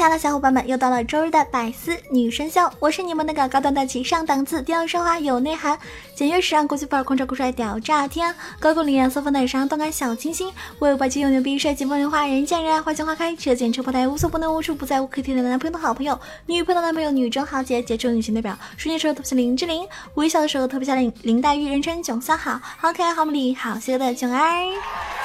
[0.00, 5.78] 亲爱的小伙伴们，又到了周日的百思女神秀，我是你们那个高端大气上档次、低调奢华有内涵、
[6.14, 25.19] 简约时尚国际范儿、空超酷帅屌炸天、高冷艳色风的时尚动感小清新，为霸气又牛逼、帅气风流花、人见人爱、花见花开、车见车爆胎、无所不能、无处不在、无可替代的男朋友的好朋友、女朋友的男朋友、女中豪杰、杰出女性代表、瞬间时候特别像林志玲，微笑的时候特别像林林黛玉，人称囧三好，好可爱、好美丽、好邪恶的囧儿。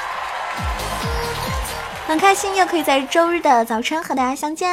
[2.08, 4.70] 很开心又可以在周日的早晨和大家相见。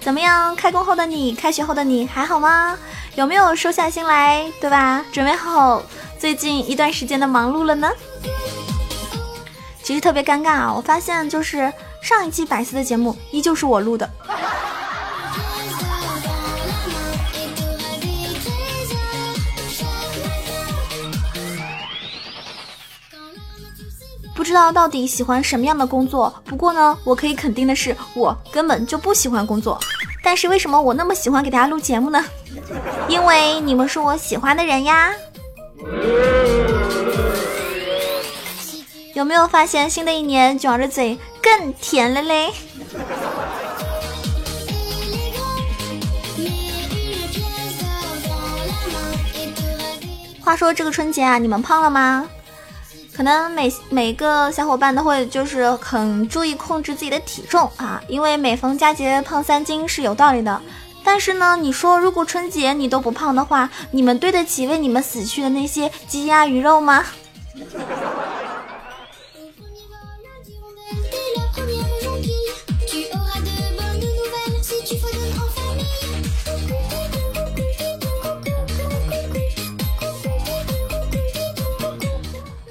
[0.00, 0.54] 怎么样？
[0.56, 2.76] 开工后的你，开学后的你还好吗？
[3.14, 5.04] 有没有收下心来，对吧？
[5.12, 5.82] 准备好
[6.18, 7.90] 最近一段时间的忙碌了呢？
[9.82, 10.72] 其实特别尴尬啊！
[10.74, 11.72] 我发现就是
[12.02, 14.08] 上一期百思的节目依旧是我录的。
[24.34, 29.78] 不知道到底喜欢什么样的工作，不过呢，我可以肯定的是，我根本就不喜欢工作。
[30.22, 32.24] 但是为什么我那么喜欢给大家录节目呢？
[33.08, 35.12] 因为你们是我喜欢的人呀。
[39.14, 42.52] 有没有发现新的一年卷着嘴更甜了嘞？
[50.40, 52.28] 话说这个春节啊，你们胖了吗？
[53.16, 60.60] 可能每每个小伙伴都会就是很注意控制自己的体重啊，因为每逢佳节胖三斤是有道理的。
[61.04, 67.04] 但是呢，你说如果春节你都不胖的话，你们对得起为你们死去的那些鸡鸭鱼肉吗？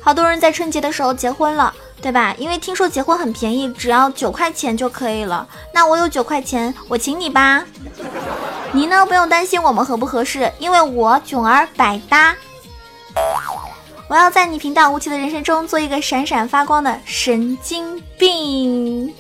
[0.04, 2.36] 好多人在春节的时候结婚了，对吧？
[2.38, 5.48] 因为听说结婚很便宜，只要九块钱就可以了。
[5.74, 7.64] 那我有九块钱，我请你吧。
[8.74, 9.06] 你呢？
[9.06, 12.36] 不用担心我们合不合适，因为我囧儿百搭。
[14.10, 19.14] 我要在你平淡无奇的人生中做一个闪闪发光的神经病。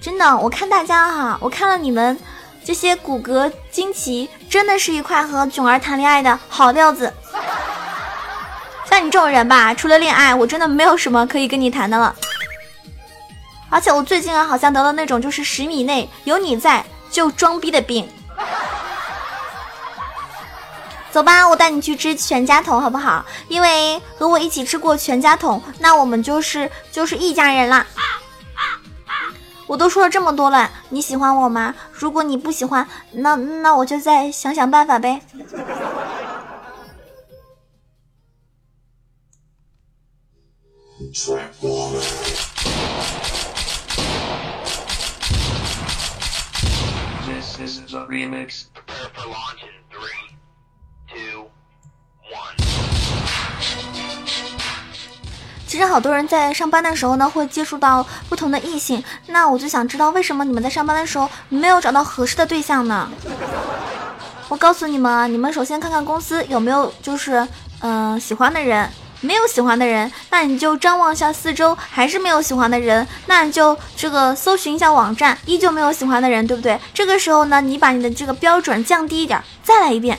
[0.00, 2.16] 真的，我看大家哈，我看了你们
[2.64, 7.12] 这些骨骼惊奇，真的是一块和囧儿谈恋爱的好料子。
[8.96, 12.16] 像你这种人吧，除了恋爱，我真的没有什么可以跟你谈的了。
[13.68, 18.08] 而且我最近啊，好像得了那种就是十米内有你在就装逼的病。
[21.10, 23.22] 走吧，我带你去吃全家桶，好不好？
[23.48, 27.86] 因为和我一起吃过全家桶，那我们就是就是一家人啦。
[29.66, 31.74] 我都说了这么多了，你喜欢我吗？
[31.92, 35.20] 如果你不喜欢，那那我就再想想办法呗。
[41.12, 41.92] So i've got
[47.26, 48.64] this is a remix，
[55.66, 59.02] 其实好多人在上班的时候呢，会接触到不同的异性。
[59.26, 63.10] 那我就想知道，为什么你们在上班的时候没有找到合适的对象呢？
[64.48, 67.46] 我告诉你们啊，你们首先看看公司有没有就是
[67.80, 68.90] 嗯喜欢的人。
[69.20, 76.78] 没有喜欢的人，那你就张望一下四周，还是没有喜欢的人，那你就这个搜寻一下网站，依旧没有喜欢的人，对不对？
[76.92, 80.18] 这个时候呢，你把你的这个标准降低一点，再来一遍，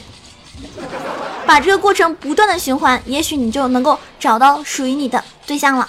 [1.46, 5.88] 把这个过程不断的循环，也许你就能够找到属于你的对象了。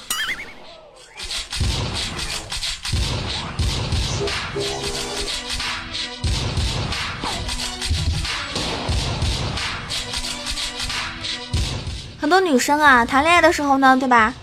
[12.29, 14.35] 很多女生啊，谈恋爱的时候呢，对吧？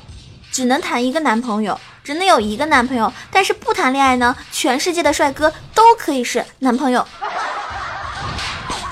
[0.51, 3.13] 只能谈一个男朋友，只能有一个男朋友。
[3.29, 7.07] 但是不谈恋爱呢，全世界的帅哥都可以是男朋友，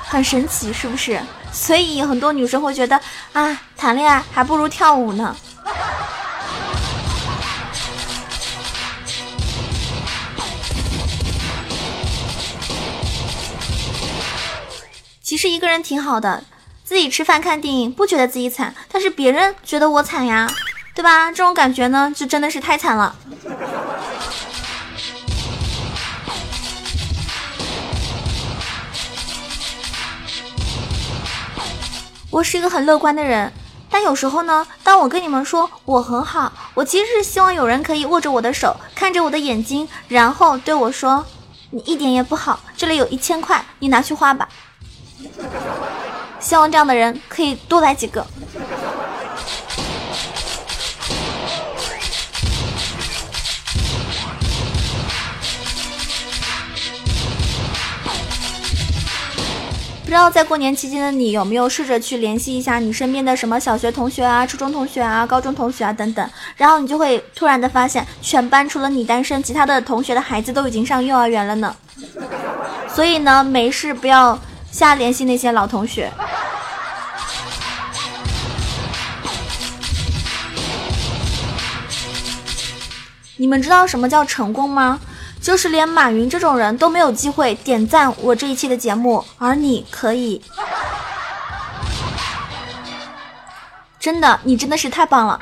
[0.06, 1.20] 很神奇，是不是？
[1.50, 3.00] 所以很多女生会觉得
[3.32, 5.36] 啊，谈恋爱还不如跳舞呢。
[15.20, 16.44] 其实一个人挺好的。
[16.94, 20.48] 自己吃饭看电影不觉得自己惨，但是别人觉得我惨呀，
[20.94, 21.28] 对吧？
[21.32, 23.16] 这种感觉呢，就真的是太惨了。
[32.30, 33.52] 我是一个很乐观的人，
[33.90, 41.26] 但有时候呢，当我跟你们说我很好，我其实是希望有人可以握着我的手，看着我的眼睛，然后对我说
[41.74, 44.48] ：“你一点也不好，这里有一千块，你拿去花吧。”
[46.44, 48.24] 希望这样的人可以多来几个。
[60.02, 71.74] 不知道在过年期间的你有没有试着去联系一下你身边的什么小学同学啊、初中同学啊、高中同学啊等等，然后你就会突然的发现，全班除了你单身，其他的同学的孩子都已经上幼儿园了呢。
[72.94, 74.38] 所以呢，没事不要
[74.70, 76.12] 瞎联系那些老同学。
[83.44, 84.98] 你们知道什么叫成功吗？
[85.38, 90.40] 就是连马云这种人都没有机会点赞我这一期的节目，而你可以，
[94.00, 95.38] 真的，你真的是太棒了。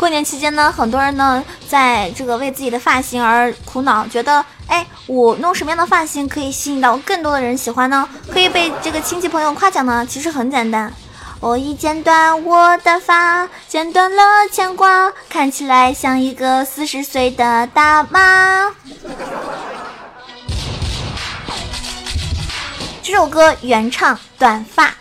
[0.00, 8.08] 过年期间呢，很多人呢在这个为自己的发型而苦恼，觉得，哎，我弄什么样的发型可以吸引到更多的人喜欢呢？
[8.32, 10.06] 可以被这个亲戚朋友夸奖呢？
[10.08, 10.90] 其实很简单，
[11.38, 18.70] 我已剪短我的发，剪断了牵挂，看起来像一个四十岁的大妈。
[23.02, 24.94] 这首歌原唱短发。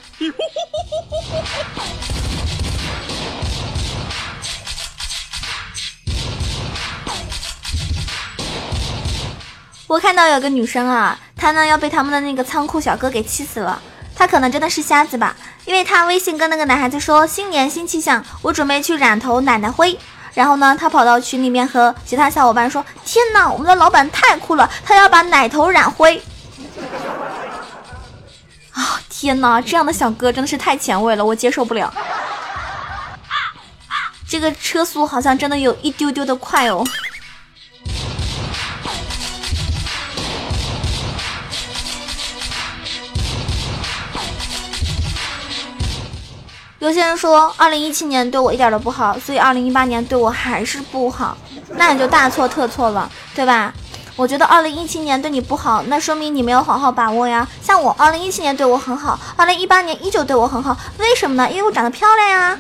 [9.90, 13.82] 我看到有个女生啊，她呢要被他们的那个仓库小哥给气死了。
[14.16, 19.98] 她可能真的是瞎子吧，因为她微信跟那个男孩子说新年新气象，我准备去染头奶奶灰。
[20.36, 26.22] 然后呢，她跑到群里面和其他小伙伴说：天哪，我们的老板太酷了，他要把奶头染灰。
[28.74, 31.92] 啊，天哪，这样的小哥真的是太前卫了，我接受不了。
[34.28, 36.86] 这个车速好像真的有一丢丢的快哦。
[46.90, 51.38] 有些人说，二零一七年对我一点都不好，所以二零一八年对我还是不好，
[51.76, 53.72] 那你就大错特错了，对吧？
[54.16, 57.48] 我觉得二零一七年对你不好，那说明你没有好好把握呀。
[57.62, 61.48] 像我，二零一七年对我很好，二零一八年依旧对我很好，为什么呢？
[61.52, 62.58] 因为我长得漂亮呀，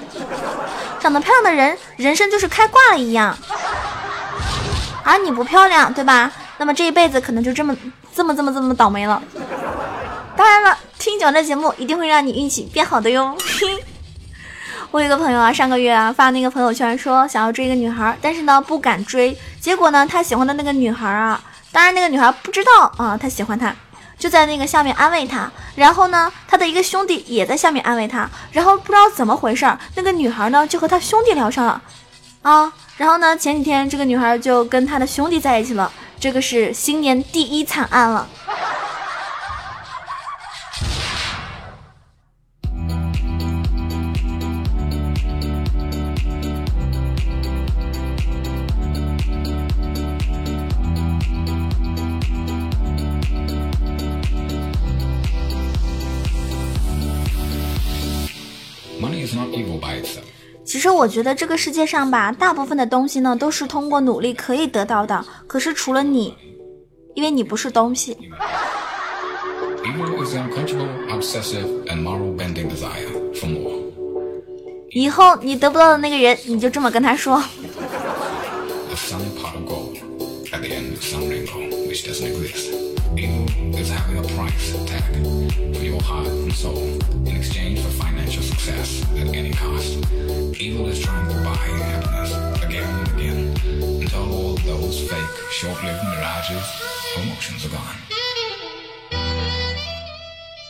[0.99, 3.35] 长得漂亮的人，人生就是开挂了一样。
[5.03, 6.31] 而你不漂亮，对吧？
[6.59, 7.75] 那么这一辈子可能就这么
[8.13, 9.19] 这么这么这么倒霉了。
[10.37, 13.35] 当然了，听讲这节目一定会让你运气变好的哟。
[14.91, 19.38] 我有一个朋友啊，上个月啊发那个朋友圈说想要追一个女孩，但是呢不敢追。
[19.59, 21.39] 结果呢，他喜欢的那个女孩啊，
[21.71, 23.71] 当然那个女孩不知道啊，他喜欢他，
[24.18, 25.51] 就在那个下面安慰他。
[25.75, 28.27] 然后呢，他的一个兄弟也在下面安慰他。
[28.51, 31.80] 然后不知道怎么回事，那个女孩呢就和他兄弟聊上了
[32.41, 32.74] 啊。
[32.97, 35.91] 然后呢，前几天这个女孩就跟他的兄弟在一起了。
[36.19, 38.27] 这个是新年第一惨案了。
[60.79, 65.25] 其实我觉得这个世界上吧，大部分的东西呢都是通过努力可以得到的。
[65.45, 66.33] 可是除了你，
[67.15, 68.17] 因为你不是东西。
[74.91, 77.43] 以后你得不到的那个人，你就这么跟他说。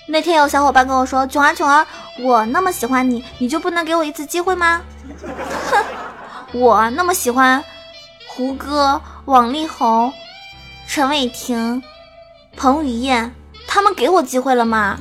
[0.08, 1.88] 那天有小伙伴跟我说：“囧儿囧儿，
[2.20, 4.82] 我那么喜欢你，你就不能给我一次机会吗？”
[5.72, 5.86] 哼，
[6.60, 7.64] 我那么喜欢
[8.28, 10.12] 胡歌、王力宏、
[10.86, 11.82] 陈伟霆。
[12.58, 13.34] 彭于晏，
[13.68, 15.00] 他们给我机会了吗？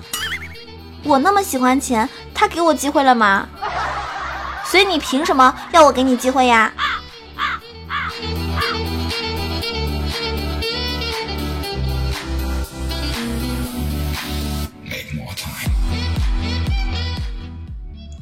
[1.04, 3.48] 我那么喜欢钱，他给我机会了吗？
[4.64, 6.70] 所以你凭什么要我给你机会呀？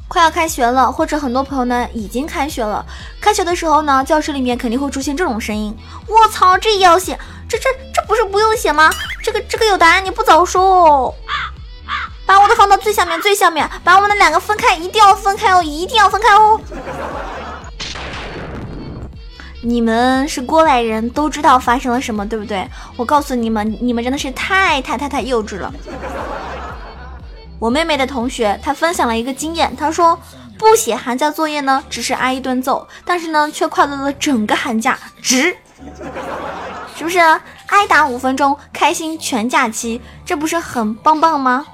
[0.07, 2.83] 快要开学了，或者很多朋友呢已经开学了。
[3.19, 7.19] 开学的时候呢，教室里面肯定会出现这种声音：“我操，这也要写？
[7.47, 8.89] 这这这不是不用写吗？
[9.21, 11.13] 这个这个有答案，你不早说！
[12.27, 16.59] 把我的放到最下面，最下面，把我们的两个分开，一定要分开哦，一定要分开哦！
[19.63, 22.69] 你们是过来人都知道发生了什么，对不对？
[22.97, 25.73] 我告诉你们，你们真的是太太太太幼稚了。”
[27.59, 29.73] 我妹妹的同学，她分享了一个经验。
[29.77, 30.19] 她说，
[30.59, 35.55] 不写寒假作业呢，只是挨一顿揍，但是呢，却快乐了整个寒假，值，
[36.95, 37.19] 是不是？
[37.67, 41.65] 挨打五分钟，开心全假期，这不是很棒棒吗？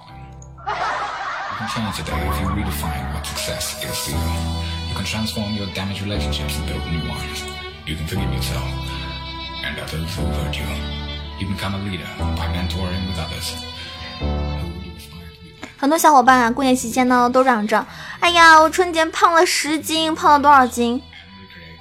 [15.77, 17.86] 很多小伙伴啊，过年期间呢都嚷着
[18.22, 21.01] ：“哎呀，我春节胖了十斤，胖了多少斤？”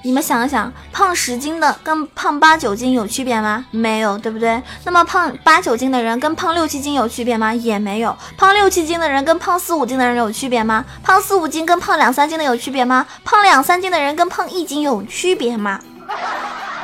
[0.04, 3.64] 你们想一想，胖十斤的跟胖八九斤有区别吗？
[3.70, 4.60] 没有，对不对？
[4.84, 7.54] 那么胖八九斤的人跟胖六七斤有区别吗？
[7.54, 8.16] 也没有。
[8.36, 10.84] 胖六七斤的人跟胖四五斤的人有区别吗？
[11.02, 13.06] 胖四五斤跟胖两三斤的有区别吗？
[13.24, 15.80] 胖两三斤的人跟胖一斤有区别吗？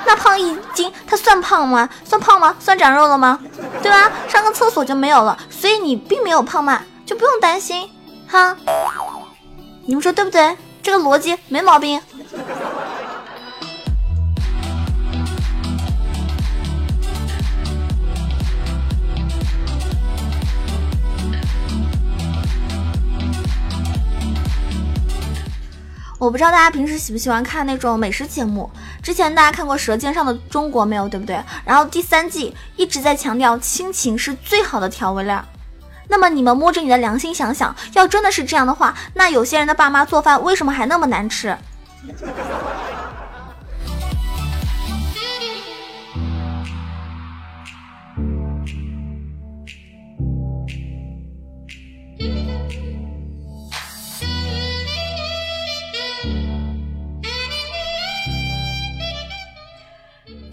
[0.06, 1.88] 那胖一斤，他算胖吗？
[2.04, 2.54] 算胖吗？
[2.60, 3.40] 算长肉了吗？
[3.82, 4.10] 对吧？
[4.28, 6.80] 上个厕所就没有了，所以你并没有胖嘛。
[7.04, 7.88] 就不用担心，
[8.28, 8.54] 哈，
[9.86, 10.54] 你们说对不对？
[10.82, 11.98] 这个逻辑没毛病。
[26.18, 28.68] 我不知道大家平时喜不喜欢看那种美食节目。
[29.00, 31.08] 之前大家看过《舌尖上的中国》没有？
[31.08, 31.40] 对不对？
[31.64, 35.44] 然后第三季一直在强调亲情是最好的调味料。
[36.08, 41.56] 那么你们摸着你的良心想想，要真的是这样的话，那有些人的爸妈做饭为什么还那么难吃？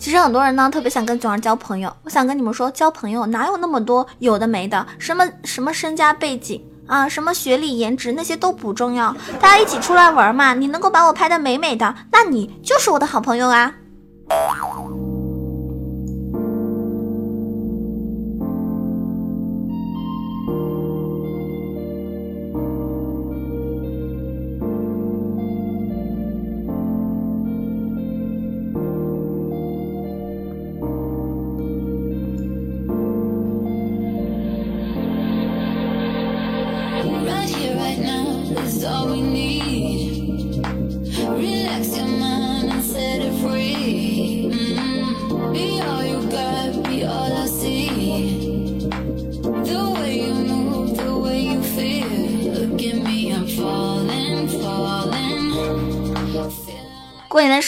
[0.06, 13.74] 其实很多人呢特别想跟囧儿交朋友，我想跟你们说，交朋友哪有那么多有的没的，什么什么身家背景啊，什么学历颜值那些都不重要，大家一起出来玩嘛，你能够把我拍的美美的，那你就是我的好朋友啊。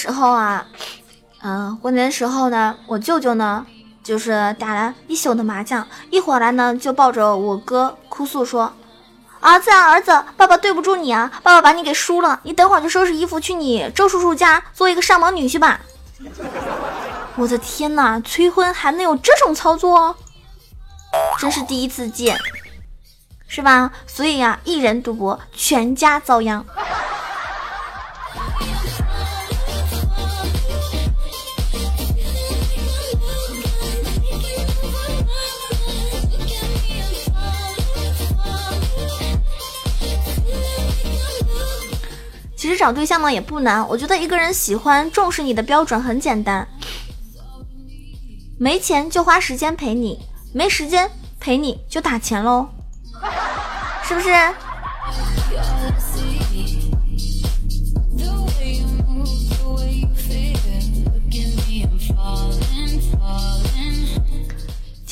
[0.07, 0.65] 时候啊，
[1.41, 3.65] 嗯，过年的时候呢，我舅舅呢，
[4.01, 8.71] 就是打了一宿的麻将，一回来呢，就抱着我哥哭诉说
[9.41, 15.81] ：“儿子啊，儿子，爸爸对不住你啊，爸爸把你给输了，你等会儿就收拾衣服去你周叔叔家做一个上门女婿吧。
[17.35, 20.15] ”我的天哪，催婚还能有这种操作？
[21.37, 22.37] 真是第一次见，
[23.45, 23.91] 是吧？
[24.07, 26.65] 所以呀，一人赌博，全家遭殃。
[42.87, 46.65] 找对象呢也不难，我觉得一个人喜欢、重视你的标准很简单，
[48.57, 50.17] 没钱就花时间陪你，
[50.53, 52.69] 没时间陪你就打钱喽，
[54.05, 54.29] 是不是？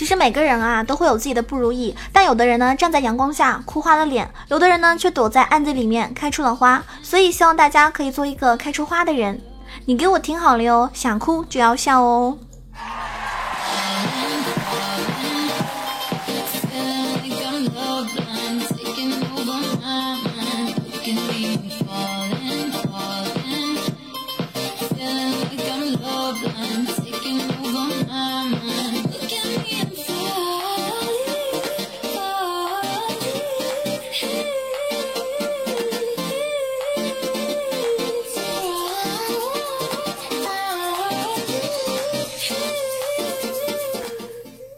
[0.06, 6.84] 其实每个人啊都会有自己的不如意，但有的人呢站在阳光下哭花了脸，有的人呢却躲在暗地里面开出了花。
[7.02, 9.42] 所以希望大家可以做一个开出花的人。
[9.86, 12.38] 你给我听好了哟，想哭就要笑哦。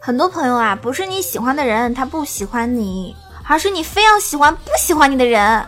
[0.07, 5.61] 很多朋友啊，不是你喜欢的人他不喜欢你，而是你非要喜欢不喜欢你的人。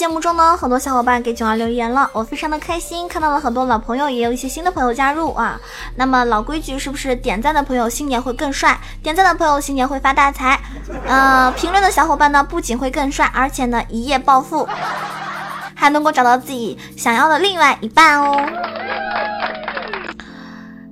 [0.00, 5.60] 节目中呢，很多小伙伴给囧儿留言了，我非常的开心，看到了很多老朋友，也有一些新的朋友加入啊。
[5.94, 8.80] 那么老规矩，是不是点赞的朋友新年会更帅？
[9.02, 10.58] 点赞的朋友新年会发大财？
[11.06, 14.66] 呃，评论的小伙伴呢，不仅会更帅，而且呢一夜暴富，
[15.74, 18.42] 还能够找到自己想要的另外一半哦。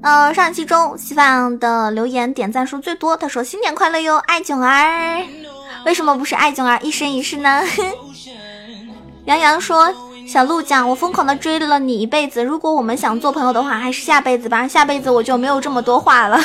[0.02, 5.24] 呃，上一期中稀饭的留言点赞数最多，他说新年快乐哟，爱囧儿。
[5.86, 7.62] 为什么不是爱囧儿一生一世呢？
[9.28, 9.92] 杨洋说
[10.26, 14.66] ：“小鹿酱，我疯狂的追了你一辈子，如果我们想做朋友的话，还是下辈子吧。
[14.66, 16.40] 下辈子我就没有这么多话了。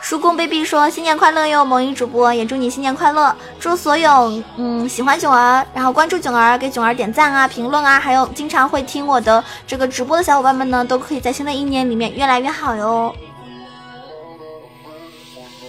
[0.00, 13.12] 叔公 baby 说：“新年快乐哟，萌音主播也祝你新年快乐，祝所有嗯喜欢囧儿，然后关注囧儿，给囧儿点赞啊、评论啊，还有经常会听我的这个直播的小伙伴们呢，都可以在新的一年里面越来越好哟。”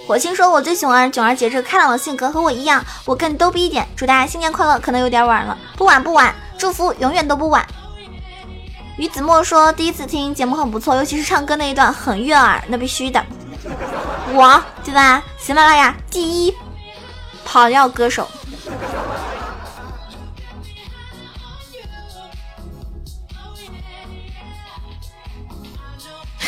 [0.10, 3.88] 火星说：“我最喜欢囧儿姐这个开朗的性格，和我一样，我更逗逼一点。
[3.96, 4.80] 祝大家新年快乐！
[4.80, 7.63] 可能有点晚了，不晚不晚，祝福永远都不晚。”
[8.98, 13.24] 于子墨说：“第一次听节目很不错，尤其是唱歌那一段很悦耳，那必须的。
[14.34, 15.22] 我对吧？
[15.38, 16.56] 喜马拉雅第一
[17.46, 18.28] 跑调歌手。”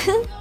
[0.04, 0.41] 哼。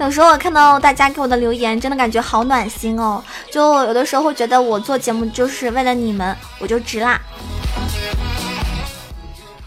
[0.00, 3.22] 有时候我看到大家给我的留言，真的感觉好暖心哦。
[3.50, 7.20] 就有的时候会觉得我做节目就是为了你们，我就值啦。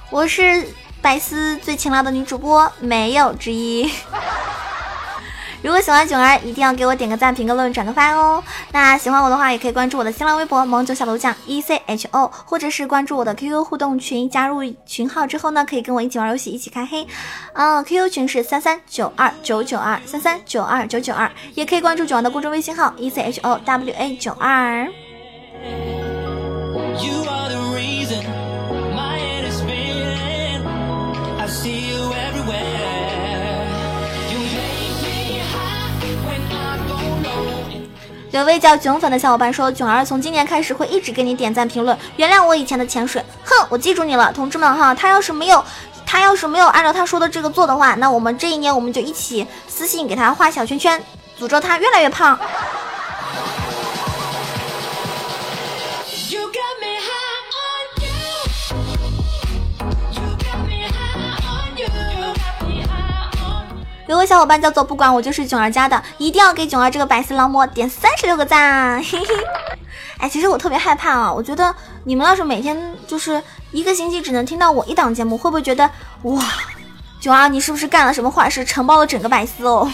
[0.10, 0.68] 我是
[1.02, 3.90] 百思最勤劳的女主播，没有之一。
[5.64, 8.44] 如果喜欢囧儿，一定要给我点个赞、评个论、转个发哦。
[8.72, 14.30] 那喜欢我的话，也可以关注我的新浪微博“萌九小楼酱 E C H O”，或者是关注我的 QQ 互动群。
[14.30, 17.06] 加入群号之后呢，可以跟我一起玩游戏，一起开黑。
[17.54, 24.88] 嗯，QQ 群是三三九二九九二三三九二九九二，也可以关注囧儿的公众微信号 E C H O W A 九二。
[38.38, 43.24] 有位叫囧粉的小伙伴说，囧儿从今年开始会一直给你点赞评论，原谅我以前的潜水。
[43.44, 45.64] 哼，我记住你了，同志们哈，他要是没有，
[46.06, 51.02] 他要是没有按照他说的这个做的话，那我们这一年我们就一起私信给他画小圈圈，
[51.40, 52.38] 诅咒他越来越胖。
[64.08, 69.04] 有个小伙伴叫做不管我就是囧儿家的，一定要给囧儿这个百思狼魔点三十六个赞。
[69.04, 69.26] 嘿嘿，
[70.18, 75.90] 哎，其实我特别害怕啊，我觉得你们要是每天就是一个星期只能听到我一档节目，会不会觉得
[76.24, 76.42] 哇，
[77.20, 79.92] 囧儿你是不是干了什么坏事，承包了整个百思哦？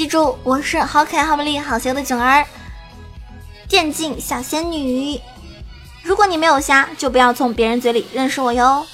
[0.00, 2.46] 记住，我是好可爱、好美丽、好邪恶的囧儿，
[3.68, 5.20] 电竞小仙女。
[6.02, 8.86] 如果你没有瞎，就不要从别人嘴里认识我哟。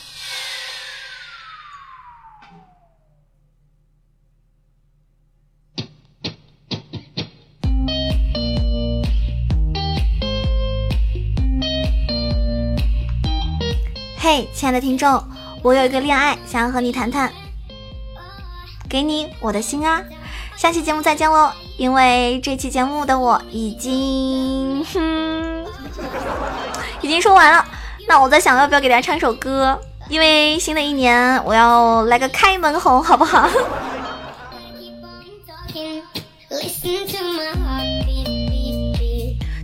[14.19, 15.25] 嘿，亲爱的听众，
[15.63, 17.33] 我有一个恋爱，想要和你谈谈，
[18.89, 20.03] 给你我的心啊。
[20.57, 21.51] 下期节目再见喽！
[21.77, 25.67] 因为这期节目的我已经哼，
[27.03, 27.63] 已经说完了，
[28.09, 29.79] 那我在想要不要给大家唱一首歌？
[30.09, 33.49] 因为新的一年我要来个开门红，好不好？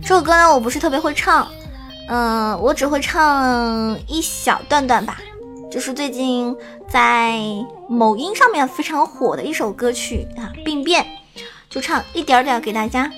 [0.01, 1.47] 这首歌呢，我不是特别会唱，
[2.07, 5.17] 嗯，我只会唱一小段段吧。
[5.73, 6.55] 就是最近
[6.87, 7.35] 在
[7.89, 11.03] 某音上面非常火的一首歌曲啊，病变，
[11.67, 13.09] 就唱一点点给大家，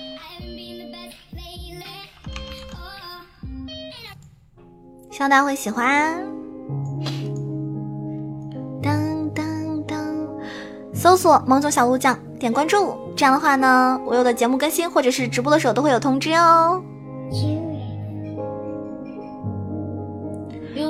[5.10, 6.26] 希望大家会喜欢。
[8.82, 10.16] 当当当，
[10.94, 16.82] 搜索“萌总小鹿酱”，点关注，这样的话呢，我有的节目更新或者是直播的时候都会有通知哦。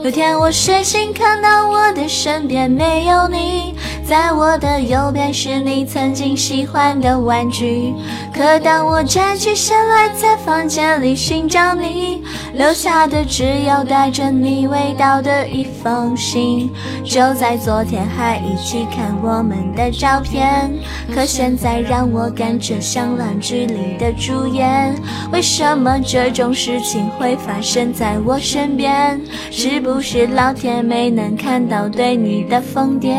[0.04, 7.92] 有天我睡醒，看到我的身边没有你，在我的右边是你曾经喜欢的玩具。
[8.32, 12.22] 可当我站起身来，在房间里寻找你，
[12.54, 16.70] 留下的只有带着你味道的一封信。
[17.04, 20.72] 就在昨天还一起看我们的照片，
[21.12, 24.94] 可现在让我感觉像烂剧里的主演。
[25.32, 29.20] 为什么这种事情会发生在我身边？
[29.50, 33.14] 是不是老天没能看到对你的疯癫？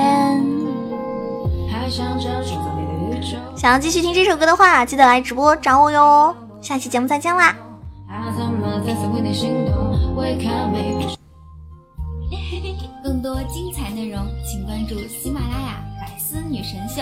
[3.55, 6.35] 想要继续听这首歌的话，记得来直播找我哟。
[6.61, 7.55] 下期节目再见啦！
[13.01, 17.01] 更多精彩内容，请关注喜马拉雅《百思女神秀》。